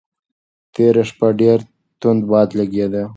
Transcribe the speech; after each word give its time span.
تېره 0.73 1.03
شپه 1.09 1.27
ډېر 1.39 1.59
توند 1.99 2.21
باد 2.29 2.49
لګېده. 2.59 3.03